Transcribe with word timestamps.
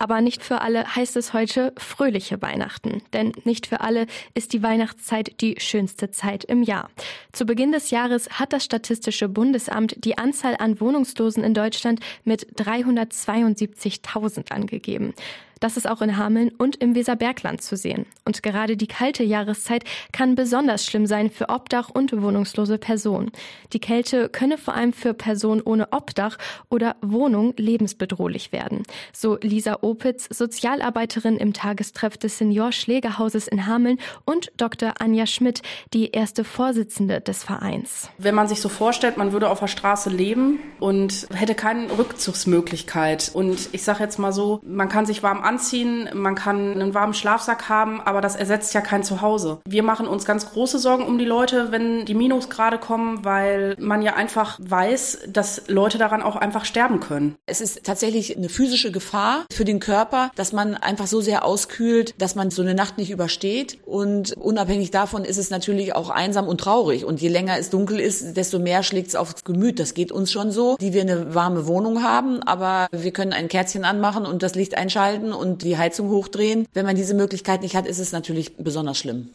Aber 0.00 0.20
nicht 0.20 0.44
für 0.44 0.60
alle 0.60 0.94
heißt 0.94 1.16
es 1.16 1.32
heute 1.32 1.72
fröhliche 1.76 2.40
Weihnachten. 2.40 3.02
Denn 3.12 3.32
nicht 3.44 3.66
für 3.66 3.80
alle 3.80 4.06
ist 4.34 4.52
die 4.52 4.62
Weihnachtszeit 4.62 5.40
die 5.40 5.56
schönste 5.58 6.12
Zeit 6.12 6.44
im 6.44 6.62
Jahr. 6.62 6.88
Zu 7.32 7.46
Beginn 7.46 7.72
des 7.72 7.90
Jahres 7.90 8.30
hat 8.30 8.52
das 8.52 8.64
Statistische 8.64 9.28
Bundesamt 9.28 9.96
die 10.04 10.16
Anzahl 10.16 10.54
an 10.58 10.80
Wohnungslosen 10.80 11.42
in 11.42 11.52
Deutschland 11.52 11.98
mit 12.24 12.46
372.000 12.60 14.52
angegeben. 14.52 15.14
Das 15.60 15.76
ist 15.76 15.88
auch 15.88 16.02
in 16.02 16.16
Hameln 16.16 16.50
und 16.50 16.76
im 16.76 16.94
Weserbergland 16.94 17.62
zu 17.62 17.76
sehen. 17.76 18.06
Und 18.24 18.42
gerade 18.42 18.76
die 18.76 18.86
kalte 18.86 19.24
Jahreszeit 19.24 19.84
kann 20.12 20.34
besonders 20.34 20.84
schlimm 20.84 21.06
sein 21.06 21.30
für 21.30 21.48
Obdach 21.48 21.88
und 21.88 22.12
wohnungslose 22.20 22.78
Personen. 22.78 23.30
Die 23.72 23.80
Kälte 23.80 24.28
könne 24.28 24.58
vor 24.58 24.74
allem 24.74 24.92
für 24.92 25.14
Personen 25.14 25.60
ohne 25.60 25.92
Obdach 25.92 26.38
oder 26.68 26.96
Wohnung 27.00 27.54
lebensbedrohlich 27.56 28.52
werden. 28.52 28.82
So 29.12 29.38
Lisa 29.40 29.78
Opitz, 29.82 30.28
Sozialarbeiterin 30.30 31.36
im 31.36 31.52
Tagestreff 31.52 32.16
des 32.16 32.38
Senior 32.38 32.72
Schlägerhauses 32.72 33.48
in 33.48 33.66
Hameln 33.66 33.98
und 34.24 34.52
Dr. 34.56 34.94
Anja 34.98 35.26
Schmidt, 35.26 35.62
die 35.92 36.10
erste 36.10 36.44
Vorsitzende 36.44 37.20
des 37.20 37.44
Vereins. 37.44 38.10
Wenn 38.18 38.34
man 38.34 38.48
sich 38.48 38.60
so 38.60 38.68
vorstellt, 38.68 39.16
man 39.16 39.32
würde 39.32 39.50
auf 39.50 39.60
der 39.60 39.66
Straße 39.68 40.10
leben 40.10 40.58
und 40.80 41.26
hätte 41.32 41.54
keine 41.54 41.96
Rückzugsmöglichkeit. 41.96 43.30
Und 43.32 43.70
ich 43.72 43.82
sage 43.82 44.02
jetzt 44.02 44.18
mal 44.18 44.32
so, 44.32 44.60
man 44.64 44.88
kann 44.88 45.06
sich 45.06 45.22
warm 45.22 45.42
anziehen, 45.48 46.10
man 46.12 46.34
kann 46.34 46.72
einen 46.72 46.94
warmen 46.94 47.14
Schlafsack 47.14 47.68
haben, 47.68 48.00
aber 48.02 48.20
das 48.20 48.36
ersetzt 48.36 48.74
ja 48.74 48.82
kein 48.82 49.02
Zuhause. 49.02 49.58
Wir 49.66 49.82
machen 49.82 50.06
uns 50.06 50.26
ganz 50.26 50.50
große 50.50 50.78
Sorgen 50.78 51.06
um 51.06 51.18
die 51.18 51.24
Leute, 51.24 51.72
wenn 51.72 52.04
die 52.04 52.14
Minusgrade 52.14 52.78
kommen, 52.78 53.24
weil 53.24 53.74
man 53.78 54.02
ja 54.02 54.14
einfach 54.14 54.58
weiß, 54.60 55.20
dass 55.28 55.62
Leute 55.68 55.96
daran 55.96 56.22
auch 56.22 56.36
einfach 56.36 56.66
sterben 56.66 57.00
können. 57.00 57.36
Es 57.46 57.62
ist 57.62 57.84
tatsächlich 57.84 58.36
eine 58.36 58.50
physische 58.50 58.92
Gefahr 58.92 59.46
für 59.50 59.64
den 59.64 59.80
Körper, 59.80 60.30
dass 60.36 60.52
man 60.52 60.74
einfach 60.74 61.06
so 61.06 61.22
sehr 61.22 61.44
auskühlt, 61.44 62.14
dass 62.18 62.34
man 62.34 62.50
so 62.50 62.60
eine 62.60 62.74
Nacht 62.74 62.98
nicht 62.98 63.10
übersteht. 63.10 63.78
Und 63.86 64.32
unabhängig 64.32 64.90
davon 64.90 65.24
ist 65.24 65.38
es 65.38 65.48
natürlich 65.48 65.94
auch 65.94 66.10
einsam 66.10 66.46
und 66.46 66.60
traurig. 66.60 67.06
Und 67.06 67.22
je 67.22 67.28
länger 67.28 67.58
es 67.58 67.70
dunkel 67.70 67.98
ist, 67.98 68.36
desto 68.36 68.58
mehr 68.58 68.82
schlägt 68.82 69.08
es 69.08 69.16
aufs 69.16 69.44
Gemüt. 69.44 69.80
Das 69.80 69.94
geht 69.94 70.12
uns 70.12 70.30
schon 70.30 70.50
so, 70.50 70.76
die 70.78 70.92
wir 70.92 71.02
eine 71.02 71.34
warme 71.34 71.66
Wohnung 71.66 72.02
haben, 72.02 72.42
aber 72.42 72.88
wir 72.92 73.12
können 73.12 73.32
ein 73.32 73.48
Kerzchen 73.48 73.84
anmachen 73.84 74.26
und 74.26 74.42
das 74.42 74.54
Licht 74.54 74.76
einschalten 74.76 75.32
und 75.38 75.62
die 75.62 75.78
Heizung 75.78 76.10
hochdrehen. 76.10 76.66
Wenn 76.74 76.84
man 76.84 76.96
diese 76.96 77.14
Möglichkeit 77.14 77.62
nicht 77.62 77.76
hat, 77.76 77.86
ist 77.86 77.98
es 77.98 78.12
natürlich 78.12 78.56
besonders 78.56 78.98
schlimm. 78.98 79.30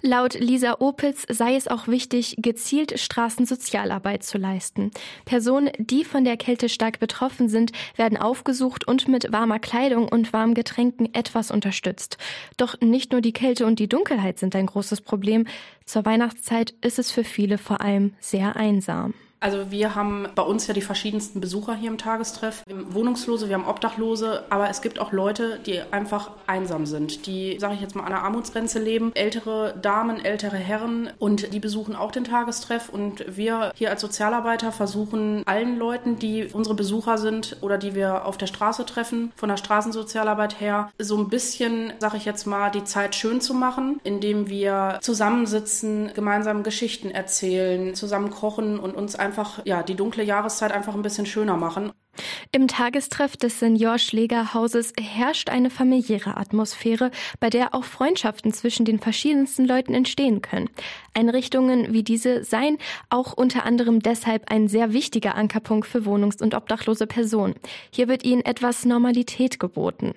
Laut 0.00 0.34
Lisa 0.34 0.76
Opitz 0.78 1.26
sei 1.28 1.54
es 1.54 1.68
auch 1.68 1.86
wichtig, 1.86 2.36
gezielt 2.38 2.98
Straßensozialarbeit 2.98 4.22
zu 4.22 4.38
leisten. 4.38 4.90
Personen, 5.26 5.70
die 5.78 6.04
von 6.04 6.24
der 6.24 6.36
Kälte 6.36 6.68
stark 6.68 6.98
betroffen 6.98 7.48
sind, 7.48 7.72
werden 7.96 8.16
aufgesucht 8.16 8.86
und 8.88 9.08
mit 9.08 9.32
warmer 9.32 9.58
Kleidung 9.58 10.08
und 10.08 10.32
warmen 10.32 10.54
Getränken 10.54 11.12
etwas 11.14 11.50
unterstützt. 11.50 12.16
Doch 12.56 12.80
nicht 12.80 13.12
nur 13.12 13.20
die 13.20 13.32
Kälte 13.32 13.66
und 13.66 13.78
die 13.78 13.88
Dunkelheit 13.88 14.38
sind 14.38 14.56
ein 14.56 14.66
großes 14.66 15.02
Problem. 15.02 15.46
Zur 15.84 16.04
Weihnachtszeit 16.04 16.74
ist 16.80 16.98
es 16.98 17.10
für 17.10 17.24
viele 17.24 17.58
vor 17.58 17.80
allem 17.80 18.14
sehr 18.20 18.56
einsam. 18.56 19.12
Also 19.42 19.70
wir 19.70 19.94
haben 19.94 20.28
bei 20.34 20.42
uns 20.42 20.66
ja 20.66 20.74
die 20.74 20.82
verschiedensten 20.82 21.40
Besucher 21.40 21.74
hier 21.74 21.90
im 21.90 21.96
Tagestreff. 21.96 22.62
Wir 22.66 22.76
haben 22.76 22.94
Wohnungslose, 22.94 23.48
wir 23.48 23.54
haben 23.54 23.66
Obdachlose, 23.66 24.44
aber 24.50 24.68
es 24.68 24.82
gibt 24.82 24.98
auch 24.98 25.12
Leute, 25.12 25.58
die 25.64 25.80
einfach 25.90 26.32
einsam 26.46 26.84
sind, 26.84 27.26
die, 27.26 27.56
sage 27.58 27.74
ich 27.74 27.80
jetzt 27.80 27.96
mal, 27.96 28.04
an 28.04 28.10
der 28.10 28.22
Armutsgrenze 28.22 28.78
leben. 28.78 29.12
Ältere 29.14 29.74
Damen, 29.80 30.22
ältere 30.22 30.58
Herren 30.58 31.10
und 31.18 31.54
die 31.54 31.58
besuchen 31.58 31.96
auch 31.96 32.12
den 32.12 32.24
Tagestreff. 32.24 32.90
Und 32.90 33.24
wir 33.34 33.72
hier 33.74 33.88
als 33.88 34.02
Sozialarbeiter 34.02 34.72
versuchen 34.72 35.42
allen 35.46 35.78
Leuten, 35.78 36.18
die 36.18 36.48
unsere 36.52 36.74
Besucher 36.74 37.16
sind 37.16 37.56
oder 37.62 37.78
die 37.78 37.94
wir 37.94 38.26
auf 38.26 38.36
der 38.36 38.46
Straße 38.46 38.84
treffen, 38.84 39.32
von 39.36 39.48
der 39.48 39.56
Straßensozialarbeit 39.56 40.60
her, 40.60 40.90
so 40.98 41.16
ein 41.16 41.30
bisschen, 41.30 41.94
sage 41.98 42.18
ich 42.18 42.26
jetzt 42.26 42.46
mal, 42.46 42.70
die 42.70 42.84
Zeit 42.84 43.14
schön 43.14 43.40
zu 43.40 43.54
machen, 43.54 44.00
indem 44.04 44.50
wir 44.50 44.98
zusammensitzen, 45.00 46.10
gemeinsam 46.14 46.62
Geschichten 46.62 47.10
erzählen, 47.10 47.94
zusammen 47.94 48.28
kochen 48.28 48.78
und 48.78 48.94
uns 48.94 49.16
einfach 49.16 49.29
einfach 49.30 49.64
ja 49.64 49.84
die 49.84 49.94
dunkle 49.94 50.24
Jahreszeit 50.24 50.72
einfach 50.72 50.94
ein 50.94 51.02
bisschen 51.02 51.24
schöner 51.24 51.56
machen. 51.56 51.92
Im 52.50 52.66
Tagestreff 52.66 53.36
des 53.36 53.60
Senior 53.60 53.98
Schlägerhauses 53.98 54.92
herrscht 55.00 55.48
eine 55.48 55.70
familiäre 55.70 56.36
Atmosphäre, 56.36 57.12
bei 57.38 57.48
der 57.48 57.72
auch 57.72 57.84
Freundschaften 57.84 58.52
zwischen 58.52 58.84
den 58.84 58.98
verschiedensten 58.98 59.64
Leuten 59.64 59.94
entstehen 59.94 60.42
können. 60.42 60.68
Einrichtungen 61.14 61.92
wie 61.92 62.02
diese 62.02 62.42
seien 62.42 62.78
auch 63.08 63.32
unter 63.32 63.64
anderem 63.64 64.00
deshalb 64.00 64.50
ein 64.50 64.66
sehr 64.66 64.92
wichtiger 64.92 65.36
Ankerpunkt 65.36 65.86
für 65.86 66.04
wohnungs- 66.04 66.42
und 66.42 66.56
obdachlose 66.56 67.06
Personen. 67.06 67.54
Hier 67.92 68.08
wird 68.08 68.24
ihnen 68.24 68.44
etwas 68.44 68.84
Normalität 68.84 69.60
geboten. 69.60 70.14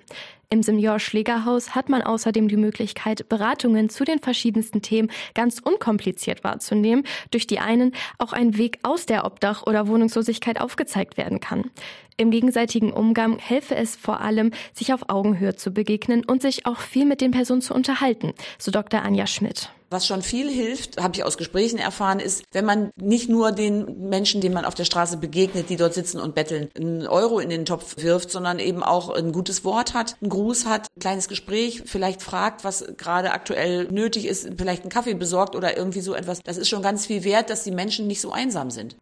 Im 0.54 0.62
Senior 0.62 1.00
Schlägerhaus 1.00 1.74
hat 1.74 1.88
man 1.88 2.00
außerdem 2.00 2.46
die 2.46 2.56
Möglichkeit, 2.56 3.28
Beratungen 3.28 3.88
zu 3.88 4.04
den 4.04 4.20
verschiedensten 4.20 4.82
Themen 4.82 5.10
ganz 5.34 5.58
unkompliziert 5.58 6.44
wahrzunehmen, 6.44 7.02
durch 7.32 7.48
die 7.48 7.58
einen 7.58 7.90
auch 8.18 8.32
ein 8.32 8.56
Weg 8.56 8.78
aus 8.84 9.04
der 9.04 9.24
Obdach- 9.24 9.66
oder 9.66 9.88
Wohnungslosigkeit 9.88 10.60
aufgezeigt 10.60 11.16
werden 11.16 11.40
kann. 11.40 11.72
Im 12.16 12.30
gegenseitigen 12.30 12.92
Umgang 12.92 13.40
helfe 13.40 13.74
es 13.74 13.96
vor 13.96 14.20
allem, 14.20 14.52
sich 14.72 14.94
auf 14.94 15.08
Augenhöhe 15.08 15.56
zu 15.56 15.72
begegnen 15.72 16.24
und 16.24 16.40
sich 16.40 16.66
auch 16.66 16.78
viel 16.78 17.04
mit 17.04 17.20
den 17.20 17.32
Personen 17.32 17.60
zu 17.60 17.74
unterhalten, 17.74 18.32
so 18.56 18.70
Dr. 18.70 19.02
Anja 19.02 19.26
Schmidt. 19.26 19.70
Was 19.94 20.08
schon 20.08 20.22
viel 20.22 20.50
hilft, 20.50 21.00
habe 21.00 21.14
ich 21.14 21.22
aus 21.22 21.36
Gesprächen 21.36 21.78
erfahren, 21.78 22.18
ist, 22.18 22.42
wenn 22.50 22.64
man 22.64 22.90
nicht 22.96 23.28
nur 23.28 23.52
den 23.52 24.08
Menschen, 24.08 24.40
denen 24.40 24.52
man 24.52 24.64
auf 24.64 24.74
der 24.74 24.84
Straße 24.84 25.18
begegnet, 25.18 25.70
die 25.70 25.76
dort 25.76 25.94
sitzen 25.94 26.18
und 26.18 26.34
betteln, 26.34 26.68
einen 26.76 27.06
Euro 27.06 27.38
in 27.38 27.48
den 27.48 27.64
Topf 27.64 28.02
wirft, 28.02 28.32
sondern 28.32 28.58
eben 28.58 28.82
auch 28.82 29.10
ein 29.10 29.30
gutes 29.30 29.64
Wort 29.64 29.94
hat, 29.94 30.16
einen 30.20 30.30
Gruß 30.30 30.66
hat, 30.66 30.88
ein 30.96 31.00
kleines 31.00 31.28
Gespräch, 31.28 31.84
vielleicht 31.86 32.22
fragt, 32.22 32.64
was 32.64 32.84
gerade 32.96 33.30
aktuell 33.30 33.84
nötig 33.84 34.26
ist, 34.26 34.48
vielleicht 34.58 34.82
einen 34.82 34.90
Kaffee 34.90 35.14
besorgt 35.14 35.54
oder 35.54 35.76
irgendwie 35.76 36.00
so 36.00 36.12
etwas. 36.12 36.40
Das 36.42 36.56
ist 36.56 36.68
schon 36.68 36.82
ganz 36.82 37.06
viel 37.06 37.22
wert, 37.22 37.48
dass 37.48 37.62
die 37.62 37.70
Menschen 37.70 38.08
nicht 38.08 38.20
so 38.20 38.32
einsam 38.32 38.72
sind. 38.72 38.96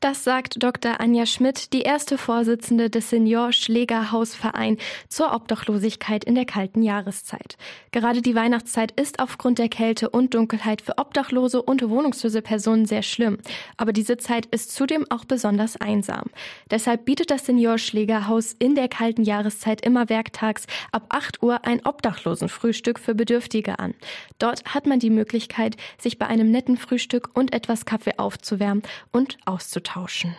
Das 0.00 0.24
sagt 0.24 0.62
Dr. 0.62 1.00
Anja 1.00 1.26
Schmidt, 1.26 1.72
die 1.72 1.82
erste 1.82 2.18
Vorsitzende 2.18 2.90
des 2.90 3.10
Senior 3.10 3.52
Schlägerhausverein 3.52 4.78
zur 5.08 5.32
Obdachlosigkeit 5.32 6.24
in 6.24 6.34
der 6.34 6.44
kalten 6.44 6.82
Jahreszeit. 6.82 7.56
Gerade 7.92 8.22
die 8.22 8.34
Weihnachtszeit 8.34 8.92
ist 9.00 9.20
aufgrund 9.20 9.58
der 9.58 9.68
Kälte 9.68 10.10
und 10.10 10.34
Dunkelheit 10.34 10.82
für 10.82 10.98
obdachlose 10.98 11.62
und 11.62 11.88
wohnungslose 11.88 12.42
Personen 12.42 12.86
sehr 12.86 13.02
schlimm. 13.02 13.38
Aber 13.76 13.92
diese 13.92 14.16
Zeit 14.16 14.46
ist 14.46 14.74
zudem 14.74 15.06
auch 15.10 15.24
besonders 15.24 15.76
einsam. 15.76 16.24
Deshalb 16.70 17.04
bietet 17.04 17.30
das 17.30 17.46
Seniorschlägerhaus 17.46 18.54
in 18.58 18.74
der 18.74 18.88
kalten 18.88 19.22
Jahreszeit 19.22 19.84
immer 19.84 20.08
werktags 20.08 20.66
ab 20.90 21.06
8 21.10 21.42
Uhr 21.42 21.64
ein 21.64 21.84
Obdachlosenfrühstück 21.84 22.98
für 22.98 23.14
Bedürftige 23.14 23.78
an. 23.78 23.94
Dort 24.38 24.64
hat 24.74 24.86
man 24.86 24.98
die 24.98 25.10
Möglichkeit, 25.10 25.76
sich 25.98 26.18
bei 26.18 26.26
einem 26.26 26.50
netten 26.50 26.76
Frühstück 26.76 27.30
und 27.34 27.52
etwas 27.52 27.84
Kaffee 27.84 28.18
aufzuwärmen 28.18 28.82
und 29.10 29.38
auszutauschen. 29.52 30.34